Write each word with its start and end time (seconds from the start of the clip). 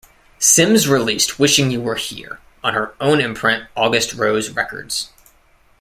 Sims 0.39 0.87
released 0.87 1.37
"Wishing 1.37 1.69
You 1.69 1.79
Were 1.79 1.93
Here" 1.93 2.39
on 2.63 2.73
her 2.73 2.95
own 2.99 3.21
imprint, 3.21 3.65
August 3.75 4.15
Rose 4.15 4.49
Records. 4.49 5.11